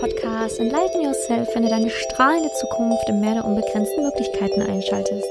Podcast 0.00 0.60
Enlighten 0.60 1.02
Yourself, 1.02 1.48
wenn 1.54 1.62
du 1.62 1.68
deine 1.70 1.88
strahlende 1.88 2.50
Zukunft 2.52 3.08
im 3.08 3.20
Meer 3.20 3.34
der 3.34 3.44
unbegrenzten 3.44 4.02
Möglichkeiten 4.02 4.62
einschaltest. 4.62 5.24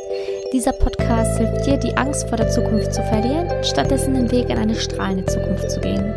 Dieser 0.54 0.72
Podcast 0.72 1.38
hilft 1.38 1.66
dir, 1.66 1.78
die 1.78 1.96
Angst 1.98 2.28
vor 2.28 2.38
der 2.38 2.50
Zukunft 2.50 2.94
zu 2.94 3.04
verlieren, 3.04 3.48
stattdessen 3.64 4.16
den 4.16 4.32
Weg 4.32 4.50
in 4.50 4.58
eine 4.58 4.76
strahlende 4.76 5.26
Zukunft 5.26 5.70
zu 5.70 5.80
gehen. 5.82 6.14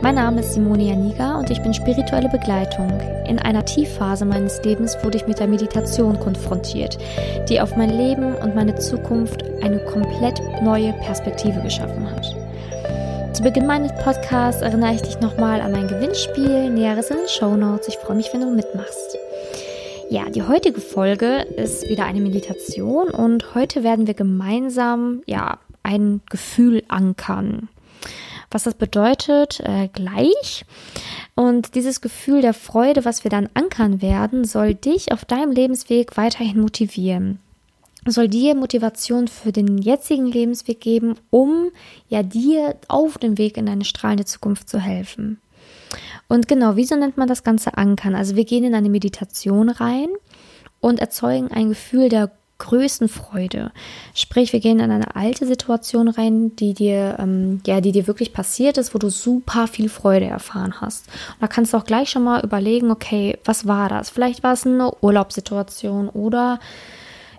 Mein 0.00 0.14
Name 0.14 0.40
ist 0.40 0.54
Simone 0.54 0.84
Janiga 0.84 1.38
und 1.38 1.50
ich 1.50 1.60
bin 1.62 1.74
spirituelle 1.74 2.28
Begleitung. 2.28 2.88
In 3.26 3.38
einer 3.40 3.64
Tiefphase 3.64 4.24
meines 4.24 4.62
Lebens 4.62 4.96
wurde 5.02 5.18
ich 5.18 5.26
mit 5.26 5.40
der 5.40 5.48
Meditation 5.48 6.20
konfrontiert, 6.20 6.98
die 7.48 7.60
auf 7.60 7.76
mein 7.76 7.90
Leben 7.90 8.34
und 8.36 8.54
meine 8.54 8.76
Zukunft 8.76 9.42
eine 9.62 9.78
komplett 9.80 10.40
neue 10.62 10.92
Perspektive 10.92 11.60
geschaffen 11.62 12.08
hat. 12.10 12.36
Zu 13.38 13.44
Beginn 13.44 13.68
meines 13.68 13.92
Podcasts 14.02 14.62
erinnere 14.62 14.96
ich 14.96 15.02
dich 15.02 15.20
nochmal 15.20 15.60
an 15.60 15.70
mein 15.70 15.86
Gewinnspiel. 15.86 16.70
Näheres 16.70 17.08
in 17.08 17.18
den 17.18 17.28
Show 17.28 17.54
Notes. 17.54 17.86
Ich 17.86 17.96
freue 17.96 18.16
mich, 18.16 18.32
wenn 18.32 18.40
du 18.40 18.50
mitmachst. 18.50 19.16
Ja, 20.10 20.28
die 20.28 20.42
heutige 20.42 20.80
Folge 20.80 21.42
ist 21.42 21.88
wieder 21.88 22.04
eine 22.04 22.20
Meditation 22.20 23.10
und 23.10 23.54
heute 23.54 23.84
werden 23.84 24.08
wir 24.08 24.14
gemeinsam 24.14 25.22
ja 25.26 25.58
ein 25.84 26.20
Gefühl 26.28 26.82
ankern. 26.88 27.68
Was 28.50 28.64
das 28.64 28.74
bedeutet, 28.74 29.60
äh, 29.60 29.86
gleich. 29.86 30.64
Und 31.36 31.76
dieses 31.76 32.00
Gefühl 32.00 32.42
der 32.42 32.54
Freude, 32.54 33.04
was 33.04 33.22
wir 33.22 33.30
dann 33.30 33.48
ankern 33.54 34.02
werden, 34.02 34.46
soll 34.46 34.74
dich 34.74 35.12
auf 35.12 35.24
deinem 35.24 35.52
Lebensweg 35.52 36.16
weiterhin 36.16 36.60
motivieren 36.60 37.38
soll 38.06 38.28
dir 38.28 38.54
Motivation 38.54 39.28
für 39.28 39.52
den 39.52 39.78
jetzigen 39.78 40.26
Lebensweg 40.26 40.80
geben, 40.80 41.14
um 41.30 41.70
ja 42.08 42.22
dir 42.22 42.76
auf 42.88 43.18
dem 43.18 43.38
Weg 43.38 43.56
in 43.56 43.66
deine 43.66 43.84
strahlende 43.84 44.24
Zukunft 44.24 44.68
zu 44.68 44.78
helfen. 44.78 45.40
Und 46.28 46.48
genau, 46.48 46.76
wieso 46.76 46.96
nennt 46.96 47.16
man 47.16 47.28
das 47.28 47.42
Ganze 47.42 47.76
Ankern? 47.76 48.14
Also 48.14 48.36
wir 48.36 48.44
gehen 48.44 48.64
in 48.64 48.74
eine 48.74 48.90
Meditation 48.90 49.70
rein 49.70 50.08
und 50.80 51.00
erzeugen 51.00 51.48
ein 51.48 51.70
Gefühl 51.70 52.08
der 52.08 52.30
größten 52.58 53.08
Freude. 53.08 53.70
Sprich, 54.14 54.52
wir 54.52 54.60
gehen 54.60 54.80
in 54.80 54.90
eine 54.90 55.14
alte 55.14 55.46
Situation 55.46 56.08
rein, 56.08 56.56
die 56.56 56.74
dir, 56.74 57.16
ähm, 57.18 57.60
ja, 57.66 57.80
die 57.80 57.92
dir 57.92 58.06
wirklich 58.06 58.32
passiert 58.32 58.78
ist, 58.78 58.94
wo 58.94 58.98
du 58.98 59.10
super 59.10 59.68
viel 59.68 59.88
Freude 59.88 60.26
erfahren 60.26 60.80
hast. 60.80 61.06
Und 61.06 61.42
da 61.42 61.46
kannst 61.46 61.72
du 61.72 61.76
auch 61.76 61.84
gleich 61.84 62.10
schon 62.10 62.24
mal 62.24 62.44
überlegen, 62.44 62.90
okay, 62.90 63.38
was 63.44 63.66
war 63.66 63.88
das? 63.88 64.10
Vielleicht 64.10 64.42
war 64.42 64.54
es 64.54 64.66
eine 64.66 64.92
Urlaubssituation 65.00 66.08
oder 66.08 66.58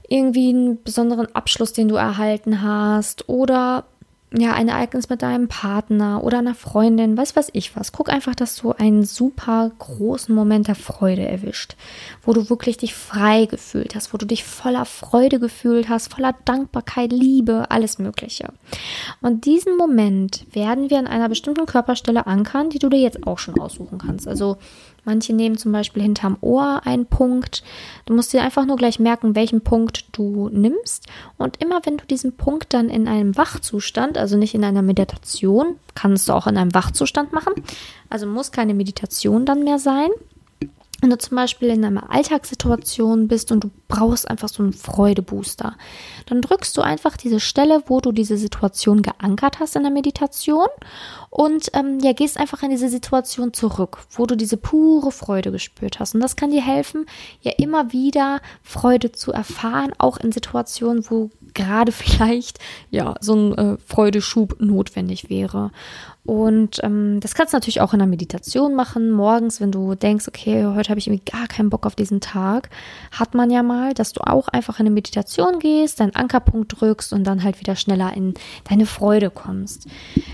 irgendwie 0.10 0.50
einen 0.50 0.84
besonderen 0.84 1.34
Abschluss, 1.36 1.74
den 1.74 1.88
du 1.88 1.96
erhalten 1.96 2.62
hast 2.62 3.30
oder 3.30 3.86
ja, 4.32 4.54
ein 4.54 4.68
Ereignis 4.68 5.10
mit 5.10 5.24
deinem 5.24 5.48
Partner 5.48 6.24
oder 6.24 6.38
einer 6.38 6.54
Freundin, 6.54 7.18
weiß 7.18 7.36
was 7.36 7.50
ich 7.54 7.76
was. 7.76 7.92
Guck 7.92 8.10
einfach, 8.10 8.36
dass 8.36 8.56
du 8.56 8.72
einen 8.72 9.04
super 9.04 9.72
großen 9.80 10.34
Moment 10.36 10.68
der 10.68 10.76
Freude 10.76 11.28
erwischt, 11.28 11.76
wo 12.22 12.34
du 12.34 12.48
wirklich 12.48 12.78
dich 12.78 12.94
frei 12.94 13.46
gefühlt 13.46 13.96
hast, 13.96 14.14
wo 14.14 14.18
du 14.18 14.28
dich 14.28 14.44
voller 14.44 14.86
Freude 14.86 15.40
gefühlt 15.40 15.90
hast, 15.90 16.14
voller 16.14 16.36
Dankbarkeit, 16.46 17.12
Liebe, 17.12 17.72
alles 17.72 17.98
Mögliche. 17.98 18.50
Und 19.22 19.46
diesen 19.46 19.78
Moment 19.78 20.46
werden 20.52 20.92
wir 20.92 21.00
an 21.00 21.08
einer 21.08 21.30
bestimmten 21.30 21.66
Körperstelle 21.66 22.28
ankern, 22.28 22.70
die 22.70 22.80
du 22.80 22.90
dir 22.90 23.00
jetzt 23.00 23.26
auch 23.26 23.40
schon 23.40 23.60
aussuchen 23.60 23.98
kannst. 23.98 24.28
Also 24.28 24.58
Manche 25.10 25.34
nehmen 25.34 25.58
zum 25.58 25.72
Beispiel 25.72 26.04
hinterm 26.04 26.38
Ohr 26.42 26.82
einen 26.86 27.08
Punkt. 27.08 27.64
Du 28.06 28.14
musst 28.14 28.32
dir 28.32 28.44
einfach 28.44 28.68
nur 28.68 28.76
gleich 28.76 29.00
merken, 29.00 29.34
welchen 29.34 29.62
Punkt 29.62 30.06
du 30.12 30.50
nimmst. 30.50 31.08
Und 31.36 31.60
immer 31.60 31.82
wenn 31.84 31.98
du 31.98 32.06
diesen 32.06 32.38
Punkt 32.38 32.76
dann 32.76 32.90
in 32.90 33.08
einem 33.08 33.36
Wachzustand, 33.36 34.19
also 34.20 34.38
nicht 34.38 34.56
in 34.56 34.64
einer 34.64 34.82
Meditation, 34.82 35.78
kannst 35.96 36.30
du 36.30 36.34
auch 36.34 36.48
in 36.48 36.58
einem 36.58 36.74
Wachzustand 36.74 37.34
machen. 37.34 37.54
Also 38.10 38.26
muss 38.28 38.52
keine 38.52 38.74
Meditation 38.74 39.46
dann 39.46 39.64
mehr 39.64 39.80
sein. 39.80 40.10
Wenn 41.02 41.10
du 41.10 41.18
zum 41.18 41.38
Beispiel 41.38 41.70
in 41.70 41.86
einer 41.86 42.12
Alltagssituation 42.12 43.28
bist 43.28 43.52
und 43.52 43.64
du 43.64 43.72
brauchst 43.88 44.30
einfach 44.30 44.50
so 44.50 44.64
einen 44.64 44.74
Freudebooster, 44.74 45.76
dann 46.26 46.42
drückst 46.42 46.76
du 46.76 46.82
einfach 46.82 47.16
diese 47.16 47.40
Stelle, 47.40 47.84
wo 47.88 48.02
du 48.02 48.12
diese 48.12 48.38
Situation 48.38 49.02
geankert 49.02 49.60
hast 49.60 49.76
in 49.76 49.84
der 49.84 49.92
Meditation 49.92 50.68
und 51.30 51.72
ähm, 51.74 52.00
ja, 52.02 52.14
gehst 52.14 52.38
einfach 52.38 52.64
in 52.64 52.70
diese 52.70 52.90
Situation 52.90 53.54
zurück, 53.54 54.00
wo 54.12 54.26
du 54.26 54.36
diese 54.36 54.58
pure 54.58 55.12
Freude 55.12 55.52
gespürt 55.52 56.00
hast. 56.00 56.16
Und 56.16 56.22
das 56.22 56.36
kann 56.36 56.52
dir 56.52 56.66
helfen, 56.66 57.06
ja 57.42 57.54
immer 57.58 57.94
wieder 57.94 58.42
Freude 58.64 59.12
zu 59.12 59.32
erfahren, 59.32 59.94
auch 59.98 60.18
in 60.18 60.32
Situationen, 60.32 61.06
wo 61.10 61.30
gerade 61.54 61.92
vielleicht 61.94 62.60
ja 62.90 63.16
so 63.22 63.36
ein 63.36 63.58
äh, 63.58 63.78
Freudeschub 63.86 64.60
notwendig 64.60 65.30
wäre. 65.30 65.72
Und 66.30 66.80
ähm, 66.84 67.20
das 67.22 67.34
kannst 67.34 67.54
du 67.54 67.58
natürlich 67.58 67.82
auch 67.82 67.92
in 67.94 67.98
der 67.98 68.08
Meditation 68.08 68.76
machen. 68.76 69.10
Morgens, 69.10 69.62
wenn 69.62 69.72
du 69.72 69.96
denkst, 69.96 70.28
okay, 70.28 70.64
heute 70.64 70.92
habe 70.92 71.00
ich 71.00 71.08
irgendwie 71.08 71.32
gar 71.32 71.48
keinen 71.48 71.72
Bock 71.72 71.88
auf 71.88 71.96
diesen 71.96 72.22
Tag, 72.22 72.70
hat 73.12 73.34
man 73.34 73.50
ja 73.50 73.64
mal, 73.64 73.96
dass 73.96 74.14
du 74.14 74.22
auch 74.22 74.48
einfach 74.48 74.80
in 74.80 74.86
eine 74.86 74.94
Meditation 74.94 75.58
gehst, 75.58 76.00
deinen 76.00 76.14
Ankerpunkt 76.14 76.80
drückst 76.80 77.14
und 77.14 77.24
dann 77.24 77.44
halt 77.44 77.60
wieder 77.60 77.76
schneller 77.76 78.16
in 78.16 78.36
deine 78.70 78.86
Freude 78.86 79.32
kommst. 79.32 79.88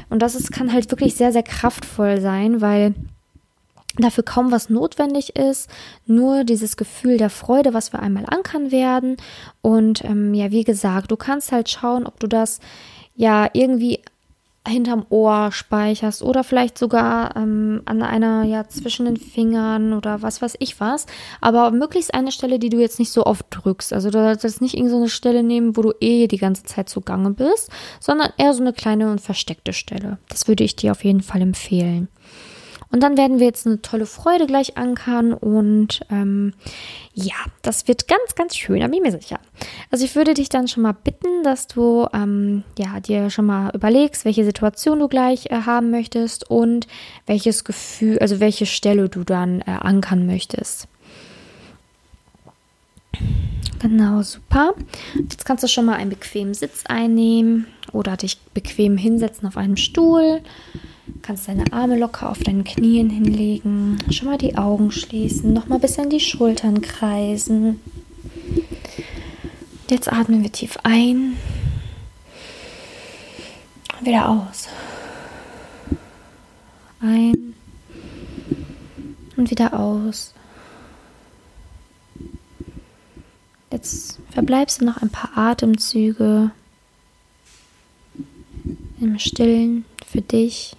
Und 0.09 0.21
das 0.21 0.35
ist, 0.35 0.51
kann 0.51 0.73
halt 0.73 0.91
wirklich 0.91 1.15
sehr, 1.15 1.31
sehr 1.31 1.43
kraftvoll 1.43 2.19
sein, 2.19 2.59
weil 2.59 2.93
dafür 3.97 4.25
kaum 4.25 4.51
was 4.51 4.69
notwendig 4.69 5.37
ist, 5.37 5.69
nur 6.05 6.43
dieses 6.43 6.75
Gefühl 6.75 7.17
der 7.17 7.29
Freude, 7.29 7.73
was 7.73 7.93
wir 7.93 8.01
einmal 8.01 8.25
ankern 8.25 8.73
werden. 8.73 9.15
Und 9.61 10.03
ähm, 10.03 10.33
ja, 10.33 10.51
wie 10.51 10.65
gesagt, 10.65 11.09
du 11.11 11.15
kannst 11.15 11.53
halt 11.53 11.69
schauen, 11.69 12.05
ob 12.05 12.19
du 12.19 12.27
das 12.27 12.59
ja 13.15 13.47
irgendwie 13.53 14.01
hinterm 14.67 15.05
Ohr 15.09 15.51
speicherst 15.51 16.23
oder 16.23 16.43
vielleicht 16.43 16.77
sogar 16.77 17.35
ähm, 17.35 17.81
an 17.85 18.01
einer, 18.01 18.43
ja, 18.43 18.67
zwischen 18.67 19.05
den 19.05 19.17
Fingern 19.17 19.93
oder 19.93 20.21
was 20.21 20.41
weiß 20.41 20.55
ich 20.59 20.79
was. 20.79 21.05
Aber 21.41 21.71
möglichst 21.71 22.13
eine 22.13 22.31
Stelle, 22.31 22.59
die 22.59 22.69
du 22.69 22.77
jetzt 22.77 22.99
nicht 22.99 23.11
so 23.11 23.25
oft 23.25 23.45
drückst. 23.49 23.93
Also 23.93 24.09
du 24.09 24.19
solltest 24.19 24.61
nicht 24.61 24.75
irgendeine 24.75 25.03
so 25.03 25.09
Stelle 25.09 25.43
nehmen, 25.43 25.77
wo 25.77 25.81
du 25.81 25.93
eh 25.99 26.27
die 26.27 26.37
ganze 26.37 26.63
Zeit 26.63 26.89
zugange 26.89 27.31
bist, 27.31 27.69
sondern 27.99 28.31
eher 28.37 28.53
so 28.53 28.61
eine 28.61 28.73
kleine 28.73 29.11
und 29.11 29.21
versteckte 29.21 29.73
Stelle. 29.73 30.17
Das 30.29 30.47
würde 30.47 30.63
ich 30.63 30.75
dir 30.75 30.91
auf 30.91 31.03
jeden 31.03 31.21
Fall 31.21 31.41
empfehlen. 31.41 32.07
Und 32.91 33.01
dann 33.01 33.17
werden 33.17 33.39
wir 33.39 33.47
jetzt 33.47 33.65
eine 33.65 33.81
tolle 33.81 34.05
Freude 34.05 34.47
gleich 34.47 34.77
ankern 34.77 35.33
und 35.33 36.01
ähm, 36.09 36.53
ja, 37.13 37.35
das 37.61 37.87
wird 37.87 38.07
ganz, 38.07 38.35
ganz 38.35 38.55
schön, 38.55 38.79
da 38.79 38.87
bin 38.87 38.95
ich 38.95 39.01
mir 39.01 39.11
sicher. 39.11 39.39
Also 39.91 40.05
ich 40.05 40.15
würde 40.15 40.33
dich 40.33 40.49
dann 40.49 40.67
schon 40.67 40.83
mal 40.83 40.93
bitten, 40.93 41.43
dass 41.43 41.67
du 41.67 42.07
ähm, 42.13 42.63
ja, 42.77 42.99
dir 42.99 43.29
schon 43.29 43.45
mal 43.45 43.71
überlegst, 43.73 44.25
welche 44.25 44.45
Situation 44.45 44.99
du 44.99 45.07
gleich 45.07 45.47
äh, 45.47 45.61
haben 45.65 45.91
möchtest 45.91 46.49
und 46.49 46.87
welches 47.25 47.63
Gefühl, 47.63 48.19
also 48.19 48.39
welche 48.39 48.65
Stelle 48.65 49.09
du 49.09 49.23
dann 49.23 49.61
äh, 49.61 49.71
ankern 49.71 50.25
möchtest. 50.25 50.87
Genau, 53.79 54.21
super. 54.23 54.73
Jetzt 55.29 55.45
kannst 55.45 55.63
du 55.63 55.67
schon 55.67 55.85
mal 55.85 55.95
einen 55.95 56.09
bequemen 56.09 56.53
Sitz 56.53 56.85
einnehmen 56.85 57.67
oder 57.91 58.17
dich 58.17 58.39
bequem 58.53 58.97
hinsetzen 58.97 59.47
auf 59.47 59.57
einem 59.57 59.77
Stuhl. 59.77 60.41
Kannst 61.21 61.47
deine 61.47 61.71
Arme 61.71 61.97
locker 61.97 62.29
auf 62.29 62.39
deinen 62.39 62.63
Knien 62.63 63.09
hinlegen. 63.09 63.97
Schon 64.11 64.27
mal 64.27 64.37
die 64.37 64.57
Augen 64.57 64.91
schließen. 64.91 65.53
Nochmal 65.53 65.79
bis 65.79 65.99
an 65.99 66.09
die 66.09 66.19
Schultern 66.19 66.81
kreisen. 66.81 67.79
Jetzt 69.89 70.11
atmen 70.11 70.41
wir 70.41 70.51
tief 70.51 70.77
ein. 70.83 71.37
Und 73.99 74.07
wieder 74.07 74.29
aus. 74.29 74.67
Ein. 76.99 77.53
Und 79.37 79.51
wieder 79.51 79.79
aus. 79.79 80.33
Jetzt 83.71 84.19
verbleibst 84.31 84.81
du 84.81 84.85
noch 84.85 85.01
ein 85.01 85.09
paar 85.09 85.37
Atemzüge 85.37 86.51
im 89.01 89.19
Stillen 89.19 89.85
für 90.07 90.21
dich 90.21 90.75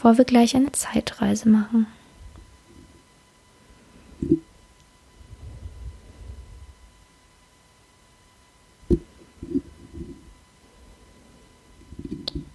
bevor 0.00 0.16
wir 0.16 0.24
gleich 0.24 0.56
eine 0.56 0.72
Zeitreise 0.72 1.46
machen. 1.46 1.86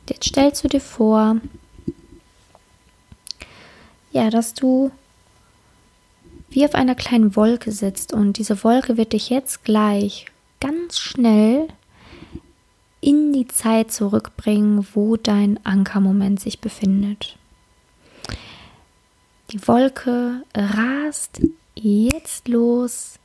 Jetzt 0.09 0.29
stellst 0.29 0.63
du 0.63 0.69
dir 0.69 0.81
vor, 0.81 1.37
ja, 4.11 4.31
dass 4.31 4.55
du 4.55 4.89
wie 6.49 6.65
auf 6.65 6.73
einer 6.73 6.95
kleinen 6.95 7.35
Wolke 7.35 7.71
sitzt 7.71 8.11
und 8.11 8.39
diese 8.39 8.63
Wolke 8.63 8.97
wird 8.97 9.13
dich 9.13 9.29
jetzt 9.29 9.63
gleich 9.63 10.25
ganz 10.59 10.97
schnell 10.97 11.67
in 13.05 13.33
die 13.33 13.47
Zeit 13.47 13.91
zurückbringen, 13.91 14.85
wo 14.95 15.15
dein 15.15 15.63
Ankermoment 15.63 16.39
sich 16.39 16.59
befindet. 16.59 17.37
Die 19.51 19.67
Wolke 19.67 20.41
rast 20.55 21.39
jetzt 21.75 22.47
los 22.47 23.19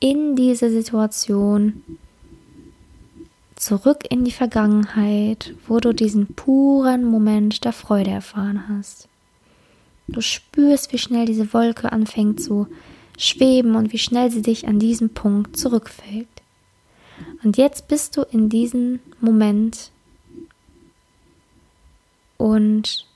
in 0.00 0.34
diese 0.34 0.68
Situation, 0.68 1.84
zurück 3.54 4.04
in 4.10 4.24
die 4.24 4.32
Vergangenheit, 4.32 5.54
wo 5.68 5.78
du 5.78 5.92
diesen 5.92 6.34
puren 6.34 7.04
Moment 7.04 7.64
der 7.64 7.72
Freude 7.72 8.10
erfahren 8.10 8.64
hast. 8.68 9.06
Du 10.08 10.20
spürst, 10.20 10.92
wie 10.92 10.98
schnell 10.98 11.26
diese 11.26 11.52
Wolke 11.52 11.92
anfängt 11.92 12.42
zu 12.42 12.66
schweben 13.16 13.76
und 13.76 13.92
wie 13.92 13.98
schnell 13.98 14.32
sie 14.32 14.42
dich 14.42 14.66
an 14.66 14.80
diesem 14.80 15.10
Punkt 15.10 15.56
zurückfällt. 15.56 16.41
Und 17.44 17.56
jetzt 17.56 17.88
bist 17.88 18.16
du 18.16 18.22
in 18.22 18.48
diesem 18.48 19.00
Moment 19.20 19.90
und 22.38 23.06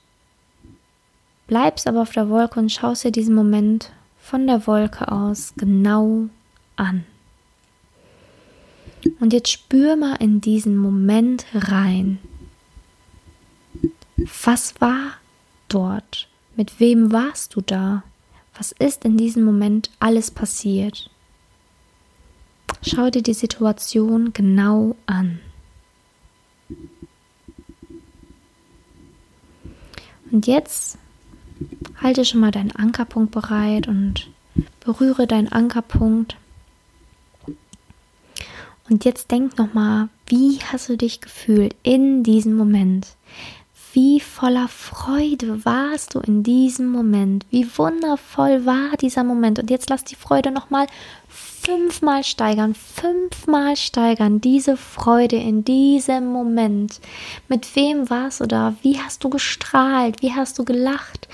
bleibst 1.47 1.87
aber 1.87 2.01
auf 2.01 2.11
der 2.11 2.29
Wolke 2.29 2.59
und 2.59 2.71
schaust 2.71 3.03
dir 3.03 3.11
diesen 3.11 3.35
Moment 3.35 3.91
von 4.19 4.45
der 4.47 4.67
Wolke 4.67 5.11
aus 5.11 5.53
genau 5.55 6.27
an. 6.75 7.05
Und 9.19 9.31
jetzt 9.31 9.49
spür 9.49 9.95
mal 9.95 10.15
in 10.15 10.41
diesen 10.41 10.75
Moment 10.75 11.45
rein. 11.53 12.19
Was 14.43 14.79
war 14.81 15.13
dort? 15.69 16.27
Mit 16.55 16.79
wem 16.79 17.11
warst 17.11 17.55
du 17.55 17.61
da? 17.61 18.03
Was 18.57 18.71
ist 18.73 19.05
in 19.05 19.17
diesem 19.17 19.43
Moment 19.43 19.91
alles 19.99 20.31
passiert? 20.31 21.09
Schau 22.81 23.09
dir 23.09 23.23
die 23.23 23.33
Situation 23.33 24.33
genau 24.33 24.95
an. 25.05 25.39
Und 30.31 30.47
jetzt 30.47 30.97
halte 32.01 32.25
schon 32.25 32.41
mal 32.41 32.51
deinen 32.51 32.71
Ankerpunkt 32.71 33.31
bereit 33.31 33.87
und 33.87 34.29
berühre 34.79 35.27
deinen 35.27 35.51
Ankerpunkt. 35.51 36.37
Und 38.89 39.05
jetzt 39.05 39.31
denk 39.31 39.57
nochmal, 39.57 40.09
wie 40.27 40.59
hast 40.59 40.89
du 40.89 40.97
dich 40.97 41.21
gefühlt 41.21 41.75
in 41.83 42.23
diesem 42.23 42.55
Moment? 42.55 43.07
Wie 43.93 44.19
voller 44.19 44.67
Freude 44.67 45.65
warst 45.65 46.13
du 46.13 46.19
in 46.19 46.43
diesem 46.43 46.91
Moment? 46.91 47.45
Wie 47.49 47.67
wundervoll 47.77 48.65
war 48.65 48.95
dieser 48.97 49.23
Moment? 49.23 49.59
Und 49.59 49.69
jetzt 49.69 49.89
lass 49.89 50.03
die 50.03 50.15
Freude 50.15 50.51
nochmal 50.51 50.87
fünfmal 51.67 52.23
steigern, 52.23 52.73
fünfmal 52.73 53.75
steigern, 53.75 54.39
diese 54.39 54.77
Freude 54.77 55.35
in 55.35 55.65
diesem 55.65 56.31
Moment. 56.31 57.01
Mit 57.49 57.75
wem 57.75 58.09
warst 58.09 58.39
du 58.39 58.45
da? 58.45 58.75
Wie 58.83 58.97
hast 58.97 59.25
du 59.25 59.29
gestrahlt? 59.29 60.21
Wie 60.21 60.33
hast 60.33 60.57
du 60.57 60.63
gelacht? 60.63 61.27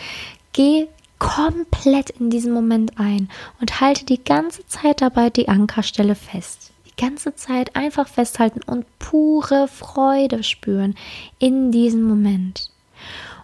Geh 0.52 0.88
komplett 1.20 2.10
in 2.10 2.32
diesen 2.32 2.52
Moment 2.52 2.98
ein 2.98 3.30
und 3.62 3.80
halte 3.80 4.06
die 4.06 4.24
ganze 4.24 4.66
Zeit 4.66 5.02
dabei 5.02 5.30
die 5.30 5.50
Ankerstelle 5.50 6.16
fest. 6.16 6.72
Die 6.88 7.00
ganze 7.00 7.36
Zeit 7.36 7.76
einfach 7.76 8.08
festhalten 8.08 8.62
und 8.66 8.88
pure 8.98 9.68
Freude 9.68 10.42
spüren 10.42 10.96
in 11.38 11.72
diesem 11.72 12.02
Moment. 12.02 12.72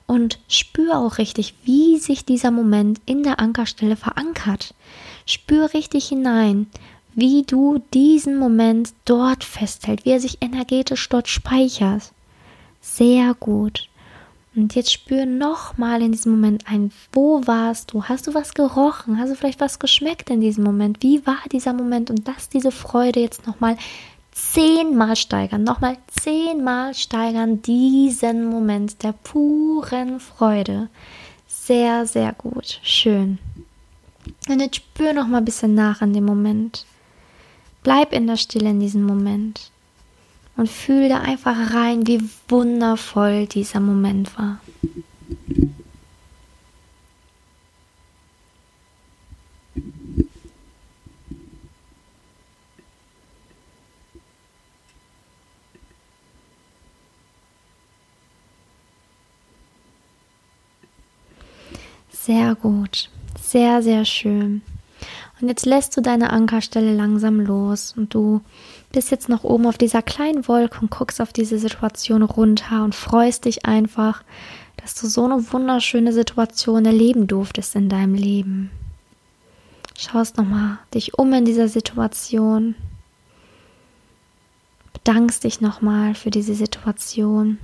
Und 0.07 0.39
spür 0.47 0.97
auch 0.97 1.19
richtig, 1.19 1.53
wie 1.65 1.99
sich 1.99 2.25
dieser 2.25 2.49
Moment 2.49 2.99
in 3.05 3.21
der 3.21 3.39
Ankerstelle 3.39 3.95
verankert. 3.95 4.73
Spür 5.29 5.73
richtig 5.73 6.07
hinein, 6.07 6.67
wie 7.13 7.43
du 7.43 7.81
diesen 7.93 8.37
Moment 8.37 8.93
dort 9.05 9.43
festhältst, 9.43 10.05
wie 10.05 10.11
er 10.11 10.19
sich 10.19 10.37
energetisch 10.41 11.07
dort 11.09 11.27
speichert. 11.27 12.11
Sehr 12.81 13.33
gut. 13.35 13.89
Und 14.55 14.75
jetzt 14.75 14.91
spür 14.91 15.25
nochmal 15.25 16.01
in 16.01 16.11
diesem 16.11 16.33
Moment 16.33 16.65
ein, 16.67 16.91
wo 17.11 17.45
warst 17.45 17.93
du? 17.93 18.03
Hast 18.03 18.27
du 18.27 18.33
was 18.33 18.53
gerochen? 18.53 19.19
Hast 19.19 19.29
du 19.29 19.35
vielleicht 19.35 19.59
was 19.59 19.79
geschmeckt 19.79 20.29
in 20.29 20.41
diesem 20.41 20.63
Moment? 20.63 21.03
Wie 21.03 21.25
war 21.25 21.37
dieser 21.51 21.73
Moment? 21.73 22.09
Und 22.09 22.27
lass 22.27 22.49
diese 22.49 22.71
Freude 22.71 23.19
jetzt 23.19 23.45
nochmal 23.45 23.77
zehnmal 24.31 25.15
steigern, 25.15 25.63
nochmal 25.63 25.97
zehnmal 26.07 26.93
steigern 26.93 27.61
diesen 27.61 28.45
Moment 28.45 29.03
der 29.03 29.13
puren 29.13 30.19
Freude. 30.19 30.89
Sehr, 31.47 32.05
sehr 32.05 32.33
gut. 32.33 32.79
Schön. 32.81 33.37
Und 34.47 34.61
jetzt 34.61 34.77
spür 34.77 35.13
noch 35.13 35.27
mal 35.27 35.39
ein 35.39 35.45
bisschen 35.45 35.75
nach 35.75 36.01
an 36.01 36.13
dem 36.13 36.25
Moment. 36.25 36.85
Bleib 37.83 38.13
in 38.13 38.27
der 38.27 38.37
Stille 38.37 38.69
in 38.69 38.79
diesem 38.79 39.03
Moment 39.03 39.71
und 40.57 40.69
fühl 40.69 41.07
da 41.07 41.19
einfach 41.21 41.73
rein, 41.73 42.05
wie 42.05 42.21
wundervoll 42.47 43.47
dieser 43.47 43.79
Moment 43.79 44.37
war. 44.37 44.59
Sehr 62.11 62.53
gut, 62.53 63.09
sehr, 63.51 63.81
sehr 63.81 64.05
schön. 64.05 64.61
Und 65.41 65.47
jetzt 65.47 65.65
lässt 65.65 65.95
du 65.95 66.01
deine 66.01 66.31
Ankerstelle 66.31 66.93
langsam 66.93 67.39
los 67.39 67.93
und 67.95 68.13
du 68.13 68.41
bist 68.91 69.11
jetzt 69.11 69.29
noch 69.29 69.43
oben 69.43 69.67
auf 69.67 69.77
dieser 69.77 70.01
kleinen 70.01 70.47
Wolke 70.47 70.79
und 70.81 70.91
guckst 70.91 71.21
auf 71.21 71.31
diese 71.31 71.59
Situation 71.59 72.23
runter 72.23 72.83
und 72.83 72.93
freust 72.93 73.45
dich 73.45 73.65
einfach, 73.65 74.23
dass 74.77 74.95
du 74.95 75.07
so 75.07 75.25
eine 75.25 75.51
wunderschöne 75.51 76.11
Situation 76.11 76.85
erleben 76.85 77.27
durftest 77.27 77.75
in 77.75 77.89
deinem 77.89 78.15
Leben. 78.15 78.71
Schaust 79.97 80.37
nochmal 80.37 80.79
dich 80.93 81.17
um 81.17 81.31
in 81.33 81.45
dieser 81.45 81.67
Situation, 81.67 82.75
bedankst 84.93 85.43
dich 85.43 85.61
nochmal 85.61 86.15
für 86.15 86.29
diese 86.29 86.55
Situation. 86.55 87.57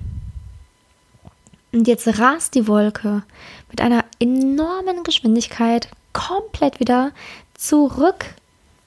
Und 1.76 1.90
jetzt 1.90 2.08
rast 2.20 2.56
die 2.56 2.70
Wolke 2.70 3.24
mit 3.70 3.82
einer 3.82 4.06
enormen 4.20 5.04
Geschwindigkeit 5.04 5.90
komplett 6.14 6.80
wieder 6.80 7.12
zurück 7.54 8.24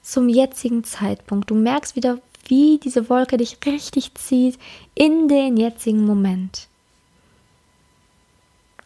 zum 0.01 0.31
jetzigen 0.31 0.85
Zeitpunkt. 0.85 1.51
Du 1.51 1.55
merkst 1.55 1.97
wieder, 1.97 2.19
wie 2.47 2.79
diese 2.83 3.11
Wolke 3.11 3.37
dich 3.37 3.59
richtig 3.67 4.15
zieht 4.15 4.59
in 4.95 5.29
den 5.29 5.59
jetzigen 5.59 6.07
Moment. 6.07 6.67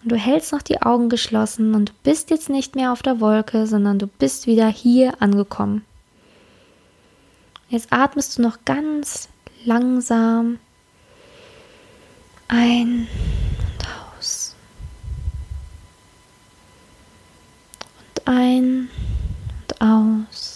Und 0.03 0.11
du 0.11 0.17
hältst 0.17 0.51
noch 0.51 0.63
die 0.63 0.83
Augen 0.83 1.09
geschlossen 1.09 1.77
und 1.77 2.03
bist 2.03 2.31
jetzt 2.31 2.49
nicht 2.49 2.75
mehr 2.75 2.91
auf 2.91 3.03
der 3.03 3.21
Wolke, 3.21 3.69
sondern 3.69 4.01
du 4.01 4.09
bist 4.09 4.49
wieder 4.49 4.67
hier 4.67 5.23
angekommen. 5.23 5.85
Jetzt 7.69 7.93
atmest 7.93 8.37
du 8.37 8.43
noch 8.43 8.59
ganz 8.65 9.29
langsam 9.65 10.59
ein 12.49 13.07
und 13.73 13.87
aus. 14.19 14.55
Und 18.17 18.22
ein 18.33 18.89
und 19.69 19.81
aus. 19.81 20.53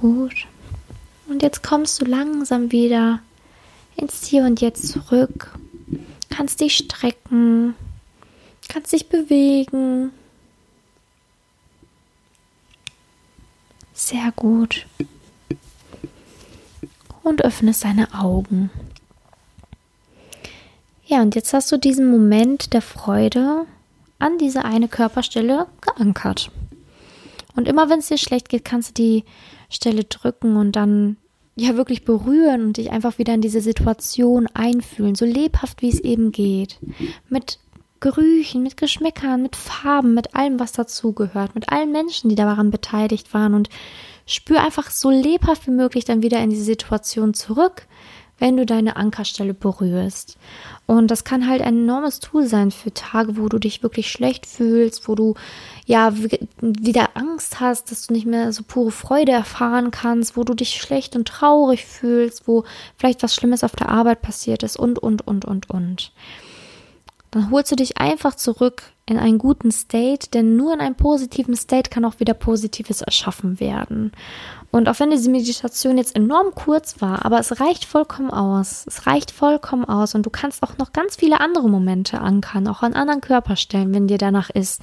gut. 0.00 0.46
Und 1.28 1.42
jetzt 1.42 1.62
kommst 1.62 2.00
du 2.00 2.04
langsam 2.04 2.72
wieder 2.72 3.20
ins 3.96 4.26
Hier 4.26 4.44
und 4.44 4.60
Jetzt 4.60 4.88
zurück. 4.88 5.52
Kannst 6.30 6.60
dich 6.60 6.76
strecken, 6.76 7.74
kannst 8.68 8.92
dich 8.92 9.08
bewegen. 9.08 10.12
Sehr 14.10 14.32
gut. 14.34 14.86
Und 17.22 17.44
öffnest 17.44 17.84
deine 17.84 18.12
Augen. 18.12 18.70
Ja, 21.06 21.22
und 21.22 21.36
jetzt 21.36 21.54
hast 21.54 21.70
du 21.70 21.76
diesen 21.76 22.10
Moment 22.10 22.72
der 22.72 22.82
Freude 22.82 23.66
an 24.18 24.36
diese 24.38 24.64
eine 24.64 24.88
Körperstelle 24.88 25.68
geankert. 25.80 26.50
Und 27.54 27.68
immer 27.68 27.88
wenn 27.88 28.00
es 28.00 28.08
dir 28.08 28.18
schlecht 28.18 28.48
geht, 28.48 28.64
kannst 28.64 28.90
du 28.90 29.02
die 29.02 29.24
Stelle 29.68 30.02
drücken 30.02 30.56
und 30.56 30.72
dann 30.72 31.16
ja 31.54 31.76
wirklich 31.76 32.04
berühren 32.04 32.64
und 32.64 32.78
dich 32.78 32.90
einfach 32.90 33.18
wieder 33.18 33.34
in 33.34 33.42
diese 33.42 33.60
Situation 33.60 34.48
einfühlen, 34.54 35.14
so 35.14 35.24
lebhaft 35.24 35.82
wie 35.82 35.88
es 35.88 36.00
eben 36.00 36.32
geht. 36.32 36.80
Mit 37.28 37.60
Gerüchen, 38.00 38.62
mit 38.62 38.76
Geschmäckern, 38.76 39.42
mit 39.42 39.56
Farben, 39.56 40.14
mit 40.14 40.34
allem, 40.34 40.58
was 40.58 40.72
dazugehört, 40.72 41.54
mit 41.54 41.70
allen 41.70 41.92
Menschen, 41.92 42.30
die 42.30 42.34
daran 42.34 42.70
beteiligt 42.70 43.34
waren 43.34 43.54
und 43.54 43.68
spür 44.26 44.62
einfach 44.62 44.90
so 44.90 45.10
lebhaft 45.10 45.66
wie 45.66 45.72
möglich 45.72 46.04
dann 46.04 46.22
wieder 46.22 46.40
in 46.40 46.50
diese 46.50 46.64
Situation 46.64 47.34
zurück, 47.34 47.86
wenn 48.38 48.56
du 48.56 48.64
deine 48.64 48.96
Ankerstelle 48.96 49.52
berührst. 49.52 50.38
Und 50.86 51.10
das 51.10 51.24
kann 51.24 51.46
halt 51.46 51.60
ein 51.60 51.76
enormes 51.76 52.20
Tool 52.20 52.46
sein 52.46 52.70
für 52.70 52.92
Tage, 52.92 53.36
wo 53.36 53.48
du 53.48 53.58
dich 53.58 53.82
wirklich 53.82 54.10
schlecht 54.10 54.46
fühlst, 54.46 55.06
wo 55.06 55.14
du 55.14 55.34
ja 55.84 56.14
wieder 56.60 57.10
Angst 57.14 57.60
hast, 57.60 57.90
dass 57.90 58.06
du 58.06 58.14
nicht 58.14 58.26
mehr 58.26 58.52
so 58.52 58.62
pure 58.66 58.90
Freude 58.90 59.32
erfahren 59.32 59.90
kannst, 59.90 60.38
wo 60.38 60.44
du 60.44 60.54
dich 60.54 60.76
schlecht 60.76 61.16
und 61.16 61.28
traurig 61.28 61.84
fühlst, 61.84 62.48
wo 62.48 62.64
vielleicht 62.96 63.22
was 63.22 63.34
Schlimmes 63.34 63.62
auf 63.62 63.76
der 63.76 63.90
Arbeit 63.90 64.22
passiert 64.22 64.62
ist 64.62 64.78
und, 64.78 64.98
und, 64.98 65.26
und, 65.26 65.44
und, 65.44 65.68
und. 65.68 66.12
Dann 67.30 67.50
holst 67.50 67.70
du 67.70 67.76
dich 67.76 67.98
einfach 67.98 68.34
zurück 68.34 68.82
in 69.06 69.18
einen 69.18 69.38
guten 69.38 69.72
State, 69.72 70.30
denn 70.30 70.56
nur 70.56 70.72
in 70.72 70.80
einem 70.80 70.94
positiven 70.94 71.56
State 71.56 71.90
kann 71.90 72.04
auch 72.04 72.20
wieder 72.20 72.34
Positives 72.34 73.02
erschaffen 73.02 73.58
werden. 73.60 74.12
Und 74.72 74.88
auch 74.88 75.00
wenn 75.00 75.10
diese 75.10 75.30
Meditation 75.30 75.98
jetzt 75.98 76.14
enorm 76.14 76.54
kurz 76.54 77.00
war, 77.00 77.24
aber 77.24 77.40
es 77.40 77.60
reicht 77.60 77.84
vollkommen 77.84 78.30
aus. 78.30 78.84
Es 78.86 79.06
reicht 79.06 79.32
vollkommen 79.32 79.84
aus 79.84 80.14
und 80.14 80.24
du 80.26 80.30
kannst 80.30 80.62
auch 80.62 80.78
noch 80.78 80.92
ganz 80.92 81.16
viele 81.16 81.40
andere 81.40 81.68
Momente 81.68 82.20
ankern, 82.20 82.68
auch 82.68 82.82
an 82.82 82.94
anderen 82.94 83.20
Körperstellen, 83.20 83.92
wenn 83.92 84.06
dir 84.06 84.18
danach 84.18 84.50
ist. 84.50 84.82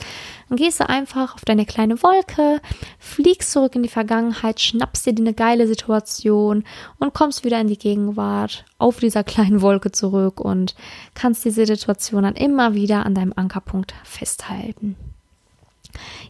Dann 0.49 0.57
gehst 0.57 0.79
du 0.79 0.87
einfach 0.87 1.35
auf 1.35 1.43
deine 1.43 1.65
kleine 1.65 2.01
Wolke, 2.03 2.61
fliegst 2.99 3.51
zurück 3.51 3.75
in 3.75 3.83
die 3.83 3.89
Vergangenheit, 3.89 4.61
schnappst 4.61 5.05
dir 5.05 5.13
eine 5.17 5.33
geile 5.33 5.67
Situation 5.67 6.63
und 6.99 7.13
kommst 7.13 7.43
wieder 7.43 7.59
in 7.59 7.67
die 7.67 7.77
Gegenwart 7.77 8.65
auf 8.77 8.99
dieser 8.99 9.23
kleinen 9.23 9.61
Wolke 9.61 9.91
zurück 9.91 10.39
und 10.39 10.75
kannst 11.13 11.43
diese 11.43 11.65
Situation 11.65 12.23
dann 12.23 12.35
immer 12.35 12.73
wieder 12.73 13.05
an 13.05 13.13
deinem 13.13 13.33
Ankerpunkt 13.35 13.93
festhalten. 14.03 14.95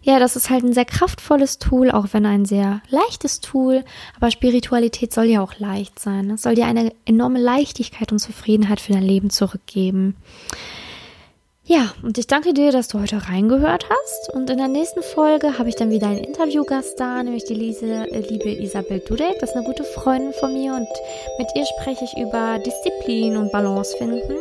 Ja, 0.01 0.19
das 0.19 0.35
ist 0.35 0.49
halt 0.49 0.63
ein 0.63 0.73
sehr 0.73 0.85
kraftvolles 0.85 1.59
Tool, 1.59 1.91
auch 1.91 2.07
wenn 2.11 2.25
ein 2.25 2.45
sehr 2.45 2.81
leichtes 2.89 3.41
Tool. 3.41 3.83
Aber 4.15 4.31
Spiritualität 4.31 5.13
soll 5.13 5.25
ja 5.25 5.41
auch 5.41 5.59
leicht 5.59 5.99
sein. 5.99 6.29
Es 6.31 6.43
soll 6.43 6.55
dir 6.55 6.65
eine 6.65 6.93
enorme 7.05 7.39
Leichtigkeit 7.39 8.11
und 8.11 8.19
Zufriedenheit 8.19 8.79
für 8.79 8.93
dein 8.93 9.03
Leben 9.03 9.29
zurückgeben. 9.29 10.15
Ja, 11.69 11.91
und 12.01 12.17
ich 12.17 12.27
danke 12.27 12.53
dir, 12.53 12.71
dass 12.71 12.87
du 12.87 13.01
heute 13.01 13.27
reingehört 13.27 13.89
hast. 13.89 14.33
Und 14.33 14.49
in 14.49 14.57
der 14.57 14.69
nächsten 14.69 15.03
Folge 15.03 15.59
habe 15.59 15.67
ich 15.67 15.75
dann 15.75 15.89
wieder 15.89 16.07
einen 16.07 16.23
Interviewgast 16.23 16.97
da, 16.97 17.21
nämlich 17.21 17.43
die 17.43 17.55
Lise, 17.55 18.09
äh, 18.09 18.21
liebe 18.21 18.49
Isabel 18.49 18.99
Dudek. 19.05 19.37
Das 19.41 19.49
ist 19.49 19.55
eine 19.57 19.65
gute 19.65 19.83
Freundin 19.83 20.31
von 20.31 20.53
mir 20.53 20.75
und 20.75 20.87
mit 21.37 21.47
ihr 21.55 21.65
spreche 21.65 22.05
ich 22.05 22.17
über 22.17 22.57
Disziplin 22.59 23.35
und 23.35 23.51
Balance 23.51 23.97
finden 23.97 24.39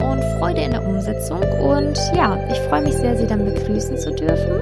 und 0.00 0.24
Freude 0.40 0.62
in 0.62 0.72
der 0.72 0.84
Umsetzung. 0.84 1.38
Und 1.38 1.96
ja, 2.16 2.36
ich 2.50 2.58
freue 2.68 2.82
mich 2.82 2.94
sehr, 2.94 3.16
Sie 3.16 3.28
dann 3.28 3.44
begrüßen 3.44 3.96
zu 3.96 4.10
dürfen. 4.10 4.58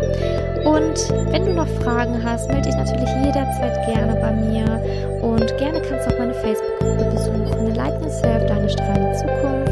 Und 0.67 1.09
wenn 1.33 1.47
du 1.47 1.55
noch 1.55 1.69
Fragen 1.83 2.23
hast, 2.23 2.49
melde 2.49 2.69
dich 2.69 2.77
natürlich 2.77 3.09
jederzeit 3.25 3.87
gerne 3.87 4.15
bei 4.21 4.31
mir. 4.31 5.23
Und 5.23 5.57
gerne 5.57 5.81
kannst 5.81 6.07
du 6.07 6.15
auch 6.15 6.19
meine 6.19 6.35
Facebook-Gruppe 6.35 7.05
besuchen. 7.17 7.75
Light 7.75 7.99
Yourself, 8.03 8.45
deine 8.47 8.69
strahlende 8.69 9.17
Zukunft. 9.17 9.64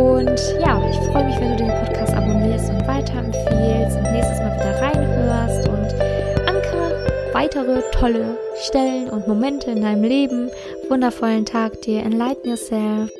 Und 0.00 0.40
ja, 0.58 0.82
ich 0.90 0.96
freue 1.10 1.24
mich, 1.26 1.38
wenn 1.38 1.50
du 1.50 1.56
den 1.58 1.68
Podcast 1.68 2.14
abonnierst 2.14 2.70
und 2.70 2.86
weiterempfehlst 2.86 3.98
und 3.98 4.12
nächstes 4.12 4.38
Mal 4.38 4.54
wieder 4.54 4.80
reinhörst. 4.80 5.68
Und 5.68 5.92
Anker, 6.48 7.34
weitere 7.34 7.82
tolle 7.92 8.38
Stellen 8.62 9.10
und 9.10 9.28
Momente 9.28 9.70
in 9.70 9.82
deinem 9.82 10.04
Leben. 10.04 10.50
Wundervollen 10.88 11.44
Tag 11.44 11.82
dir. 11.82 12.00
Enlighten 12.00 12.48
yourself. 12.48 13.10